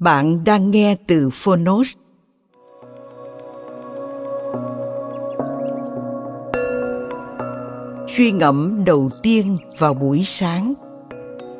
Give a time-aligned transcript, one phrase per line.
[0.00, 1.88] Bạn đang nghe từ Phonos.
[8.08, 10.74] Suy ngẫm đầu tiên vào buổi sáng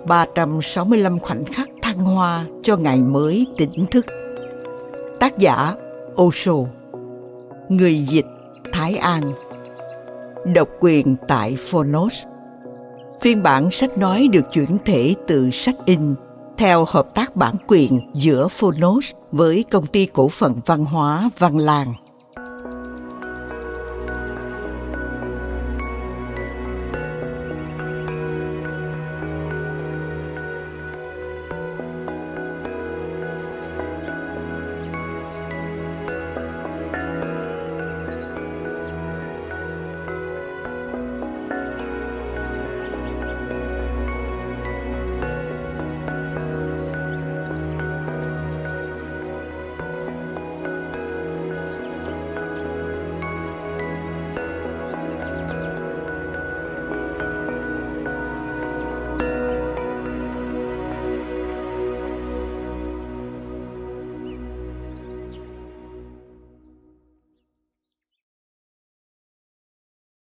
[0.07, 4.07] 365 khoảnh khắc thăng hoa cho ngày mới tỉnh thức.
[5.19, 5.75] Tác giả
[6.23, 6.55] Osho,
[7.69, 8.27] Người dịch
[8.73, 9.23] Thái An.
[10.55, 12.15] Độc quyền tại Phonos.
[13.21, 16.15] Phiên bản sách nói được chuyển thể từ sách in
[16.61, 21.59] theo hợp tác bản quyền giữa Phonos với công ty cổ phần văn hóa Văn
[21.59, 21.95] làng.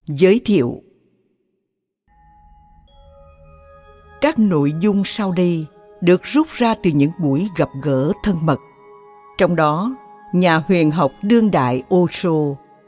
[0.09, 0.81] Giới thiệu
[4.21, 5.65] Các nội dung sau đây
[6.01, 8.59] được rút ra từ những buổi gặp gỡ thân mật.
[9.37, 9.95] Trong đó,
[10.33, 12.31] nhà huyền học đương đại Osho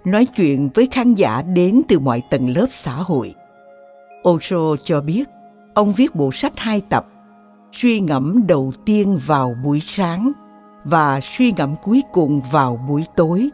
[0.06, 3.36] nói chuyện với khán giả đến từ mọi tầng lớp xã hội.
[4.30, 5.24] Osho cho biết,
[5.74, 7.06] ông viết bộ sách hai tập,
[7.72, 10.32] suy ngẫm đầu tiên vào buổi sáng
[10.84, 13.50] và suy ngẫm cuối cùng vào buổi tối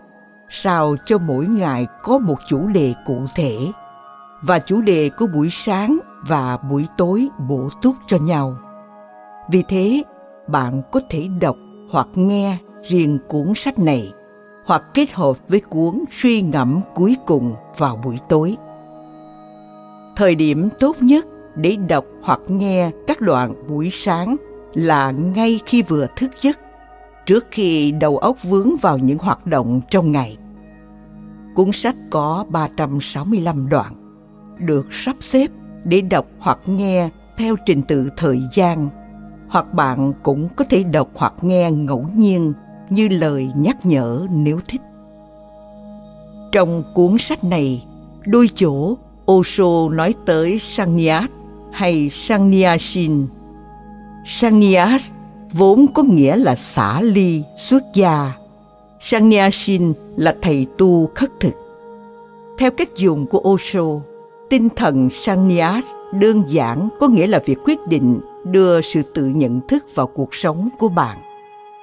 [0.50, 3.58] sao cho mỗi ngày có một chủ đề cụ thể
[4.42, 5.98] và chủ đề của buổi sáng
[6.28, 8.58] và buổi tối bổ túc cho nhau.
[9.52, 10.04] Vì thế,
[10.48, 11.58] bạn có thể đọc
[11.92, 14.14] hoặc nghe riêng cuốn sách này
[14.66, 18.58] hoặc kết hợp với cuốn suy ngẫm cuối cùng vào buổi tối.
[20.16, 21.26] Thời điểm tốt nhất
[21.56, 24.36] để đọc hoặc nghe các đoạn buổi sáng
[24.74, 26.58] là ngay khi vừa thức giấc
[27.25, 30.38] trước khi đầu óc vướng vào những hoạt động trong ngày.
[31.56, 33.96] Cuốn sách có 365 đoạn,
[34.59, 35.47] được sắp xếp
[35.84, 38.90] để đọc hoặc nghe theo trình tự thời gian,
[39.47, 42.53] hoặc bạn cũng có thể đọc hoặc nghe ngẫu nhiên
[42.90, 44.81] như lời nhắc nhở nếu thích.
[46.52, 47.85] Trong cuốn sách này,
[48.25, 48.97] đôi chỗ
[49.31, 51.25] Osho nói tới Sannyas
[51.72, 53.28] hay Sannyashin.
[54.25, 55.12] Sannyas
[55.52, 58.32] vốn có nghĩa là xả ly, xuất gia.
[59.00, 61.54] Sannyasin là thầy tu khất thực.
[62.58, 63.84] Theo cách dùng của Osho,
[64.50, 69.62] tinh thần sannyas đơn giản có nghĩa là việc quyết định đưa sự tự nhận
[69.68, 71.18] thức vào cuộc sống của bạn.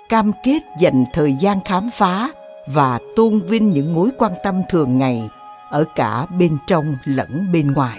[0.08, 2.30] Cam kết dành thời gian khám phá
[2.66, 5.28] và tôn vinh những mối quan tâm thường ngày
[5.70, 7.98] ở cả bên trong lẫn bên ngoài.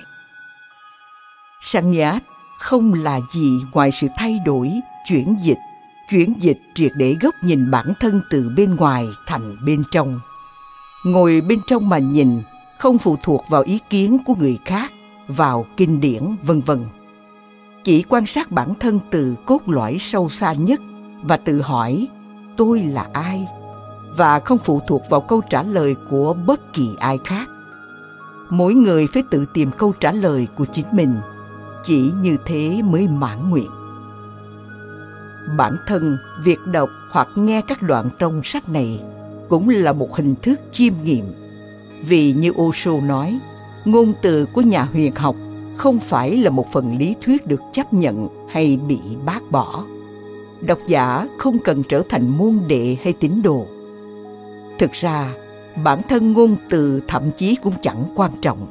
[1.62, 2.22] Sannyas
[2.60, 4.72] không là gì ngoài sự thay đổi,
[5.06, 5.58] chuyển dịch
[6.10, 10.20] chuyển dịch triệt để góc nhìn bản thân từ bên ngoài thành bên trong.
[11.06, 12.42] Ngồi bên trong mà nhìn,
[12.78, 14.92] không phụ thuộc vào ý kiến của người khác,
[15.28, 16.86] vào kinh điển, vân vân.
[17.84, 20.80] Chỉ quan sát bản thân từ cốt lõi sâu xa nhất
[21.24, 22.08] và tự hỏi,
[22.58, 23.48] tôi là ai?
[24.18, 27.50] và không phụ thuộc vào câu trả lời của bất kỳ ai khác.
[28.50, 31.16] Mỗi người phải tự tìm câu trả lời của chính mình,
[31.84, 33.70] chỉ như thế mới mãn nguyện
[35.58, 39.00] bản thân, việc đọc hoặc nghe các đoạn trong sách này
[39.50, 41.26] cũng là một hình thức chiêm nghiệm.
[42.08, 43.40] Vì như Osho nói,
[43.86, 45.36] ngôn từ của nhà huyền học
[45.76, 49.84] không phải là một phần lý thuyết được chấp nhận hay bị bác bỏ.
[50.62, 53.68] Độc giả không cần trở thành môn đệ hay tín đồ.
[54.80, 55.34] Thực ra,
[55.84, 58.68] bản thân ngôn từ thậm chí cũng chẳng quan trọng.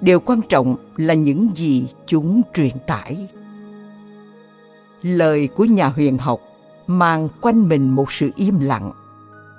[0.00, 3.28] Điều quan trọng là những gì chúng truyền tải
[5.02, 6.40] lời của nhà huyền học
[6.86, 8.92] mang quanh mình một sự im lặng.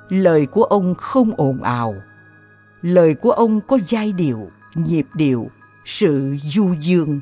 [0.09, 1.95] Lời của ông không ồn ào.
[2.81, 5.47] Lời của ông có giai điệu, nhịp điệu,
[5.85, 7.19] sự du dương.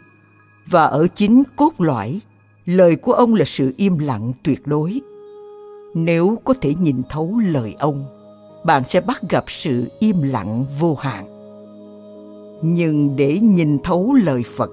[0.65, 2.19] Và ở chính cốt lõi,
[2.65, 5.01] lời của ông là sự im lặng tuyệt đối.
[5.93, 8.05] Nếu có thể nhìn thấu lời ông,
[8.65, 11.25] bạn sẽ bắt gặp sự im lặng vô hạn.
[12.61, 14.69] Nhưng để nhìn thấu lời phật,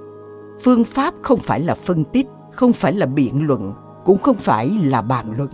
[0.62, 2.26] phương pháp không phải là phân tích
[2.56, 3.74] không phải là biện luận,
[4.04, 5.50] cũng không phải là bàn luận.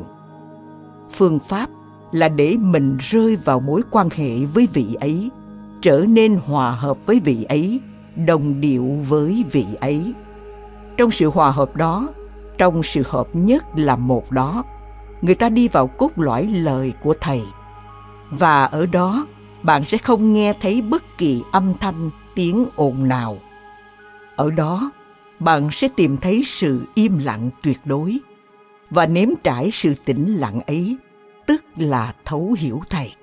[1.11, 1.69] Phương pháp
[2.13, 5.31] là để mình rơi vào mối quan hệ với vị ấy,
[5.83, 7.81] trở nên hòa hợp với vị ấy,
[8.27, 10.15] đồng điệu với vị ấy.
[10.97, 12.09] Trong sự hòa hợp đó,
[12.59, 14.65] trong sự hợp nhất là một đó,
[15.23, 17.43] người ta đi vào cốt lõi lời của thầy.
[18.31, 19.27] Và ở đó,
[19.63, 23.37] bạn sẽ không nghe thấy bất kỳ âm thanh, tiếng ồn nào.
[24.37, 24.91] Ở đó
[25.41, 28.19] bạn sẽ tìm thấy sự im lặng tuyệt đối.
[28.91, 30.97] Và nếm trải sự tĩnh lặng ấy,
[31.47, 33.15] tức là thấu hiểu thầy.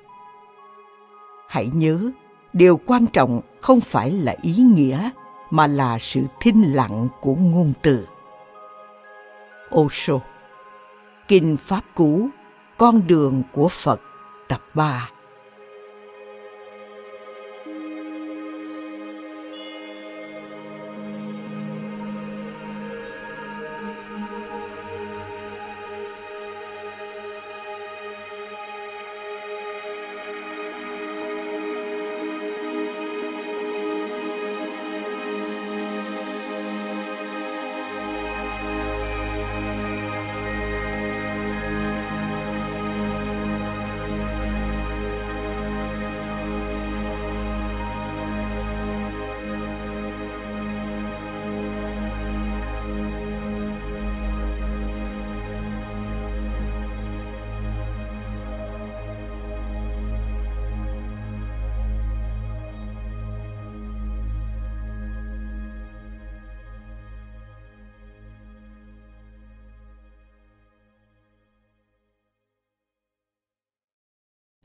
[1.48, 2.12] Hãy nhớ,
[2.54, 5.10] điều quan trọng không phải là ý nghĩa,
[5.50, 8.08] mà là sự thinh lặng của ngôn từ.
[9.76, 10.20] Osho
[11.28, 12.30] Kinh Pháp Cú,
[12.78, 14.02] Con đường của Phật,
[14.48, 15.10] tập 3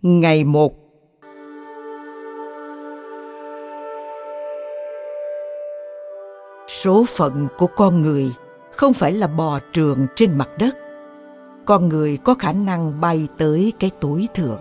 [0.05, 0.75] Ngày một
[6.69, 8.31] Số phận của con người
[8.77, 10.77] không phải là bò trường trên mặt đất.
[11.65, 14.61] Con người có khả năng bay tới cái tối thượng.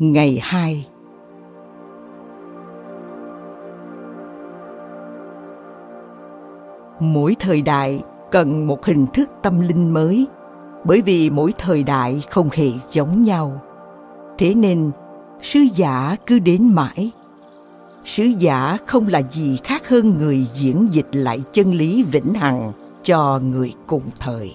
[0.00, 0.86] Ngày 2
[7.00, 10.26] Mỗi thời đại cần một hình thức tâm linh mới
[10.84, 13.60] bởi vì mỗi thời đại không hề giống nhau.
[14.38, 14.90] Thế nên,
[15.42, 17.10] sứ giả cứ đến mãi.
[18.04, 22.72] Sứ giả không là gì khác hơn người diễn dịch lại chân lý vĩnh hằng
[23.04, 24.54] cho người cùng thời.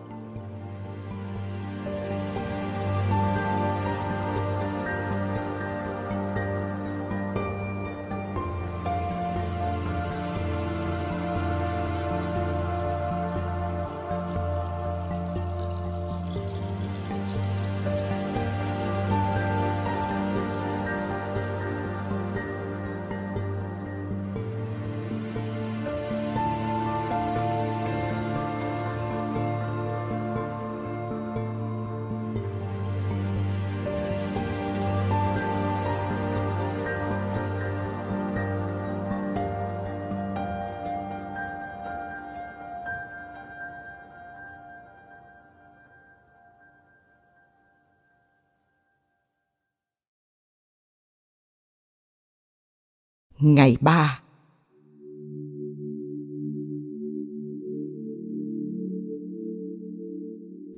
[53.45, 54.19] Ngày 3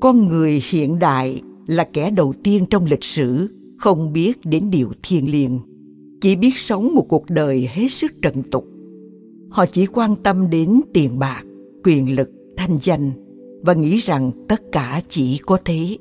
[0.01, 3.47] Con người hiện đại là kẻ đầu tiên trong lịch sử
[3.77, 5.59] không biết đến điều thiêng liêng,
[6.21, 8.65] chỉ biết sống một cuộc đời hết sức trần tục.
[9.49, 11.43] Họ chỉ quan tâm đến tiền bạc,
[11.83, 13.11] quyền lực, thanh danh
[13.61, 15.97] và nghĩ rằng tất cả chỉ có thế.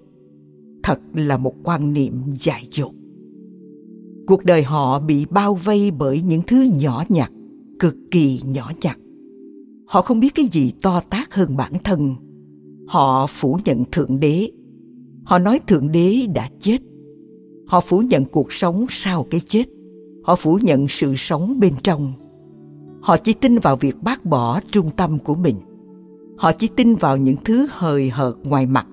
[0.83, 2.93] Thật là một quan niệm dại dột.
[4.27, 7.31] Cuộc đời họ bị bao vây bởi những thứ nhỏ nhặt,
[7.79, 8.99] cực kỳ nhỏ nhặt.
[9.87, 12.15] Họ không biết cái gì to tác hơn bản thân.
[12.89, 14.51] Họ phủ nhận Thượng Đế.
[15.25, 16.79] Họ nói Thượng Đế đã chết.
[17.67, 19.65] Họ phủ nhận cuộc sống sau cái chết.
[20.25, 22.13] Họ phủ nhận sự sống bên trong.
[23.01, 25.57] Họ chỉ tin vào việc bác bỏ trung tâm của mình.
[26.37, 28.87] Họ chỉ tin vào những thứ hời hợt ngoài mặt.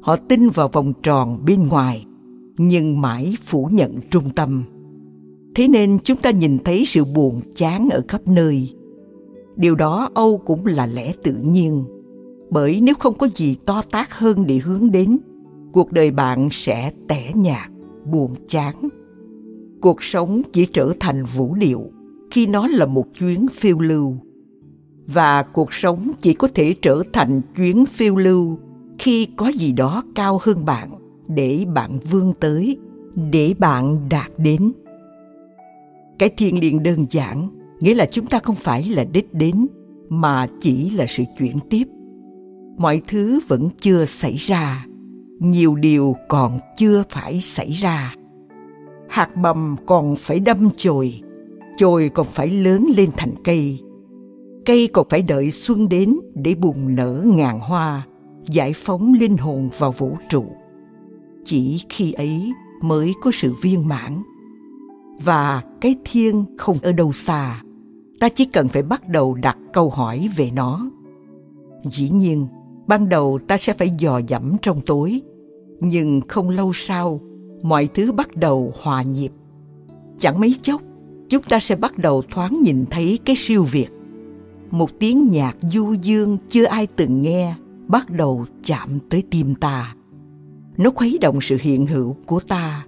[0.00, 2.06] Họ tin vào vòng tròn bên ngoài
[2.58, 4.64] nhưng mãi phủ nhận trung tâm.
[5.54, 8.74] Thế nên chúng ta nhìn thấy sự buồn chán ở khắp nơi.
[9.56, 11.84] Điều đó âu cũng là lẽ tự nhiên,
[12.50, 15.18] bởi nếu không có gì to tát hơn để hướng đến,
[15.72, 17.70] cuộc đời bạn sẽ tẻ nhạt,
[18.04, 18.88] buồn chán.
[19.80, 21.90] Cuộc sống chỉ trở thành vũ điệu
[22.30, 24.16] khi nó là một chuyến phiêu lưu,
[25.06, 28.58] và cuộc sống chỉ có thể trở thành chuyến phiêu lưu
[28.98, 30.97] khi có gì đó cao hơn bạn
[31.28, 32.76] để bạn vươn tới,
[33.30, 34.72] để bạn đạt đến.
[36.18, 37.48] Cái thiên liêng đơn giản,
[37.80, 39.66] nghĩa là chúng ta không phải là đích đến,
[40.08, 41.84] mà chỉ là sự chuyển tiếp.
[42.78, 44.86] Mọi thứ vẫn chưa xảy ra,
[45.38, 48.14] nhiều điều còn chưa phải xảy ra.
[49.08, 51.20] Hạt mầm còn phải đâm chồi
[51.78, 53.80] chồi còn phải lớn lên thành cây.
[54.64, 58.06] Cây còn phải đợi xuân đến để bùng nở ngàn hoa,
[58.46, 60.44] giải phóng linh hồn vào vũ trụ
[61.48, 62.52] chỉ khi ấy
[62.82, 64.22] mới có sự viên mãn.
[65.24, 67.62] Và cái thiên không ở đâu xa,
[68.20, 70.90] ta chỉ cần phải bắt đầu đặt câu hỏi về nó.
[71.84, 72.46] Dĩ nhiên,
[72.86, 75.22] ban đầu ta sẽ phải dò dẫm trong tối,
[75.80, 77.20] nhưng không lâu sau,
[77.62, 79.32] mọi thứ bắt đầu hòa nhịp.
[80.18, 80.82] Chẳng mấy chốc,
[81.28, 83.88] chúng ta sẽ bắt đầu thoáng nhìn thấy cái siêu việt.
[84.70, 87.54] Một tiếng nhạc du dương chưa ai từng nghe
[87.86, 89.94] bắt đầu chạm tới tim ta
[90.78, 92.86] nó khuấy động sự hiện hữu của ta,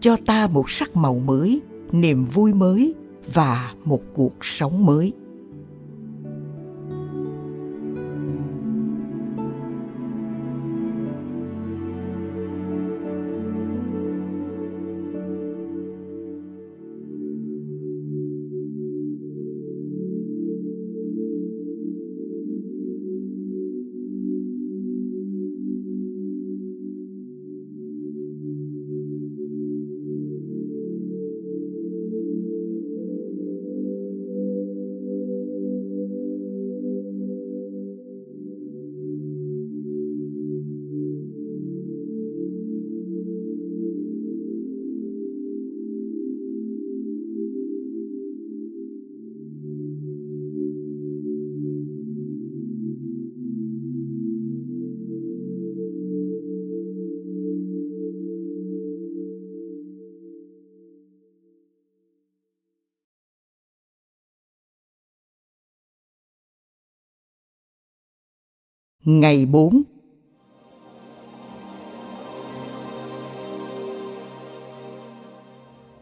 [0.00, 1.60] cho ta một sắc màu mới,
[1.92, 2.94] niềm vui mới
[3.34, 5.12] và một cuộc sống mới.
[69.04, 69.82] Ngày 4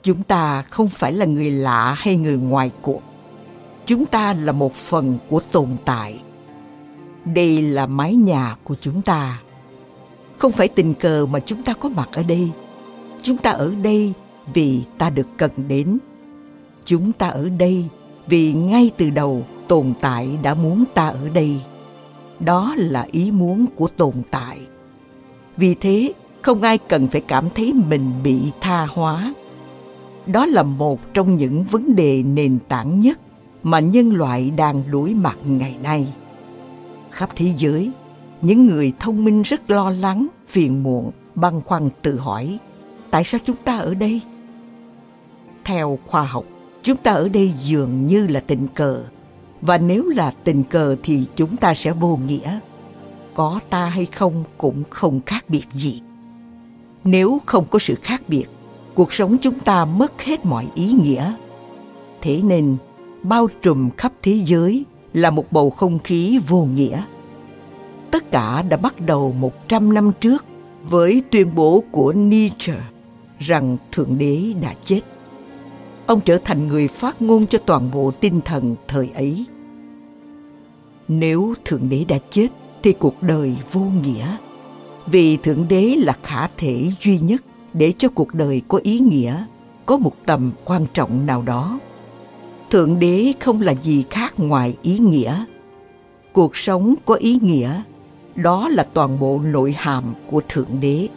[0.02, 3.02] Chúng ta không phải là người lạ hay người ngoài cuộc.
[3.86, 6.20] Chúng ta là một phần của tồn tại.
[7.24, 9.40] Đây là mái nhà của chúng ta.
[10.38, 12.50] Không phải tình cờ mà chúng ta có mặt ở đây.
[13.22, 14.12] Chúng ta ở đây
[14.54, 15.98] vì ta được cần đến.
[16.84, 17.84] Chúng ta ở đây
[18.26, 21.60] vì ngay từ đầu tồn tại đã muốn ta ở đây
[22.40, 24.60] đó là ý muốn của tồn tại.
[25.56, 29.34] Vì thế, không ai cần phải cảm thấy mình bị tha hóa.
[30.26, 33.18] Đó là một trong những vấn đề nền tảng nhất
[33.62, 36.06] mà nhân loại đang đối mặt ngày nay.
[37.10, 37.90] Khắp thế giới,
[38.42, 42.58] những người thông minh rất lo lắng, phiền muộn, băn khoăn tự hỏi,
[43.10, 44.20] tại sao chúng ta ở đây?
[45.64, 46.44] Theo khoa học,
[46.82, 49.04] chúng ta ở đây dường như là tình cờ
[49.62, 52.58] và nếu là tình cờ thì chúng ta sẽ vô nghĩa.
[53.34, 56.02] Có ta hay không cũng không khác biệt gì.
[57.04, 58.46] Nếu không có sự khác biệt,
[58.94, 61.34] cuộc sống chúng ta mất hết mọi ý nghĩa.
[62.20, 62.76] Thế nên,
[63.22, 67.02] bao trùm khắp thế giới là một bầu không khí vô nghĩa.
[68.10, 70.44] Tất cả đã bắt đầu một trăm năm trước
[70.82, 72.74] với tuyên bố của Nietzsche
[73.38, 75.00] rằng Thượng Đế đã chết
[76.10, 79.44] ông trở thành người phát ngôn cho toàn bộ tinh thần thời ấy.
[81.08, 82.48] Nếu Thượng Đế đã chết
[82.82, 84.36] thì cuộc đời vô nghĩa.
[85.06, 89.44] Vì Thượng Đế là khả thể duy nhất để cho cuộc đời có ý nghĩa,
[89.86, 91.78] có một tầm quan trọng nào đó.
[92.70, 95.44] Thượng Đế không là gì khác ngoài ý nghĩa.
[96.32, 97.82] Cuộc sống có ý nghĩa,
[98.34, 101.08] đó là toàn bộ nội hàm của Thượng Đế.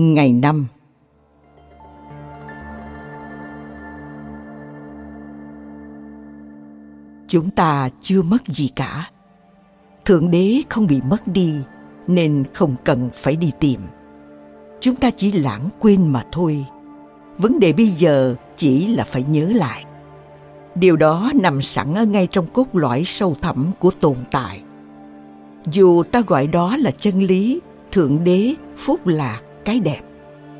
[0.00, 0.66] Ngày năm
[7.28, 9.10] Chúng ta chưa mất gì cả.
[10.04, 11.54] Thượng đế không bị mất đi
[12.06, 13.80] nên không cần phải đi tìm.
[14.80, 16.64] Chúng ta chỉ lãng quên mà thôi.
[17.38, 19.84] Vấn đề bây giờ chỉ là phải nhớ lại.
[20.74, 24.62] Điều đó nằm sẵn ở ngay trong cốt lõi sâu thẳm của tồn tại.
[25.72, 27.60] Dù ta gọi đó là chân lý,
[27.92, 30.00] thượng đế, phúc lạc, cái đẹp,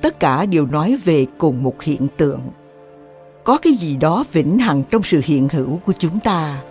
[0.02, 2.40] tất cả đều nói về cùng một hiện tượng.
[3.44, 6.62] Có cái gì đó vĩnh hằng trong sự hiện hữu của chúng ta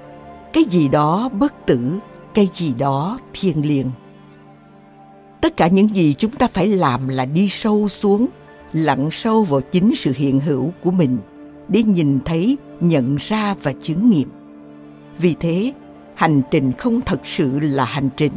[0.53, 1.99] cái gì đó bất tử
[2.33, 3.91] cái gì đó thiêng liêng.
[5.41, 8.27] Tất cả những gì chúng ta phải làm là đi sâu xuống
[8.73, 11.17] lặn sâu vào chính sự hiện hữu của mình
[11.67, 14.29] để nhìn thấy nhận ra và chứng nghiệm.
[15.17, 15.73] Vì thế
[16.15, 18.33] hành trình không thật sự là hành trình.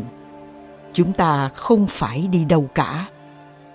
[0.93, 3.07] Chúng ta không phải đi đâu cả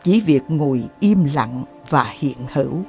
[0.07, 2.83] chỉ việc ngồi im lặng và hiện hữu.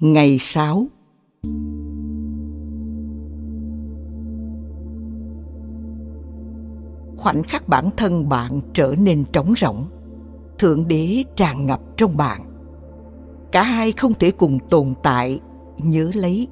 [0.00, 0.86] Ngày 6
[7.16, 9.86] Khoảnh khắc bản thân bạn trở nên trống rỗng,
[10.58, 12.44] Thượng đế tràn ngập trong bạn.
[13.52, 15.40] Cả hai không thể cùng tồn tại,
[15.78, 16.48] Nhớ lấy.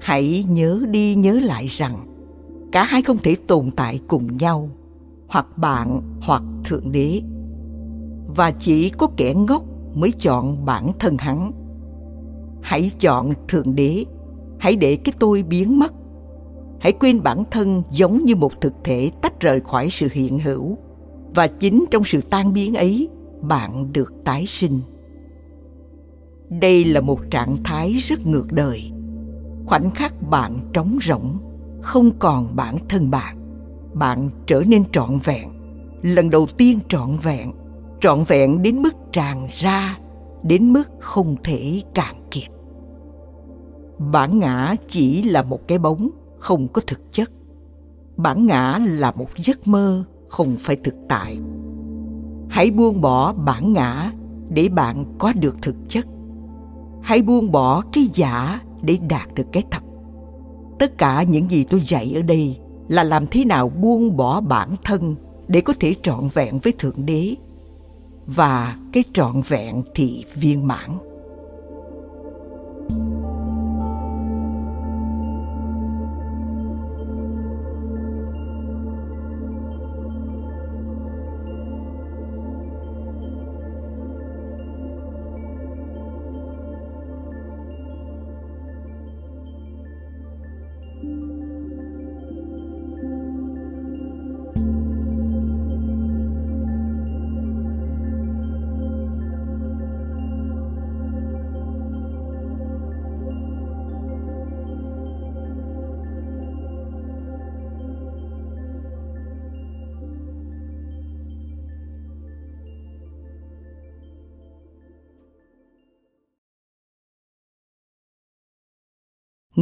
[0.00, 2.06] Hãy nhớ đi nhớ lại rằng,
[2.72, 4.68] Cả hai không thể tồn tại cùng nhau,
[5.28, 7.22] Hoặc bạn hoặc Thượng Đế.
[8.36, 11.61] Và chỉ có kẻ ngốc mới chọn bản thân hắn
[12.62, 14.04] hãy chọn thượng đế.
[14.58, 15.92] Hãy để cái tôi biến mất.
[16.80, 20.78] Hãy quên bản thân giống như một thực thể tách rời khỏi sự hiện hữu.
[21.34, 23.08] Và chính trong sự tan biến ấy,
[23.40, 24.80] bạn được tái sinh.
[26.60, 28.90] Đây là một trạng thái rất ngược đời.
[29.66, 31.38] Khoảnh khắc bạn trống rỗng,
[31.80, 33.38] không còn bản thân bạn
[33.94, 35.48] bạn trở nên trọn vẹn.
[36.02, 37.52] Lần đầu tiên trọn vẹn
[38.02, 39.98] trọn vẹn đến mức tràn ra,
[40.42, 42.21] đến mức không thể cạn
[44.10, 47.30] bản ngã chỉ là một cái bóng, không có thực chất.
[48.16, 51.38] Bản ngã là một giấc mơ, không phải thực tại.
[52.48, 54.12] Hãy buông bỏ bản ngã
[54.48, 56.06] để bạn có được thực chất.
[57.02, 59.82] Hãy buông bỏ cái giả để đạt được cái thật.
[60.78, 64.68] Tất cả những gì tôi dạy ở đây là làm thế nào buông bỏ bản
[64.84, 65.16] thân
[65.48, 67.34] để có thể trọn vẹn với thượng đế.
[68.26, 70.98] Và cái trọn vẹn thì viên mãn.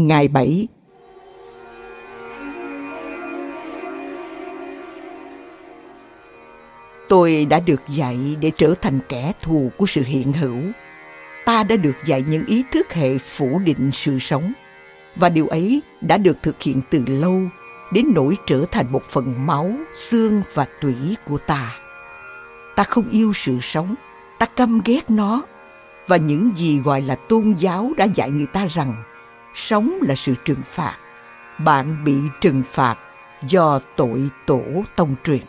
[0.06, 0.68] Ngày 7
[7.08, 10.58] Tôi đã được dạy để trở thành kẻ thù của sự hiện hữu.
[11.44, 14.52] Ta đã được dạy những ý thức hệ phủ định sự sống.
[15.16, 17.40] Và điều ấy đã được thực hiện từ lâu
[17.92, 21.76] đến nỗi trở thành một phần máu, xương và tủy của ta.
[22.76, 23.94] Ta không yêu sự sống,
[24.38, 25.42] ta căm ghét nó.
[26.06, 28.94] Và những gì gọi là tôn giáo đã dạy người ta rằng
[29.54, 30.96] sống là sự trừng phạt.
[31.58, 32.96] Bạn bị trừng phạt
[33.48, 34.62] do tội tổ
[34.96, 35.42] tông truyền.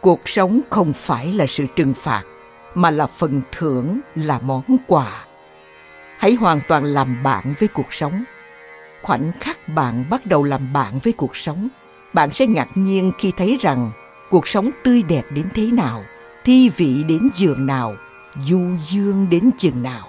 [0.00, 2.22] Cuộc sống không phải là sự trừng phạt,
[2.74, 5.24] mà là phần thưởng, là món quà.
[6.18, 8.24] Hãy hoàn toàn làm bạn với cuộc sống.
[9.02, 11.68] Khoảnh khắc bạn bắt đầu làm bạn với cuộc sống,
[12.12, 13.90] bạn sẽ ngạc nhiên khi thấy rằng
[14.30, 16.04] cuộc sống tươi đẹp đến thế nào,
[16.44, 17.96] thi vị đến giường nào,
[18.44, 20.08] du dương đến chừng nào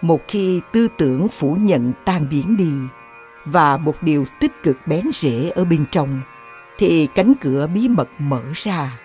[0.00, 2.72] một khi tư tưởng phủ nhận tan biến đi
[3.44, 6.20] và một điều tích cực bén rễ ở bên trong,
[6.78, 8.98] thì cánh cửa bí mật mở ra.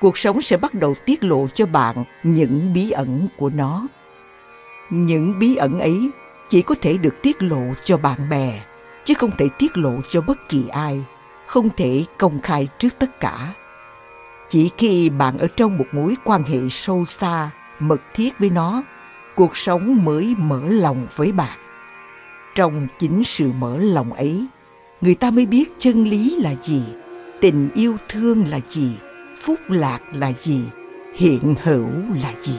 [0.00, 3.86] Cuộc sống sẽ bắt đầu tiết lộ cho bạn những bí ẩn của nó.
[4.90, 6.10] Những bí ẩn ấy
[6.50, 8.62] chỉ có thể được tiết lộ cho bạn bè,
[9.04, 11.04] chứ không thể tiết lộ cho bất kỳ ai,
[11.46, 13.52] không thể công khai trước tất cả.
[14.48, 18.82] Chỉ khi bạn ở trong một mối quan hệ sâu xa, mật thiết với nó
[19.36, 21.58] cuộc sống mới mở lòng với bạn
[22.54, 24.46] trong chính sự mở lòng ấy,
[25.00, 26.82] người ta mới biết chân lý là gì,
[27.40, 28.92] tình yêu thương là gì,
[29.38, 30.60] phúc lạc là gì,
[31.14, 31.88] hiện hữu
[32.22, 32.58] là gì.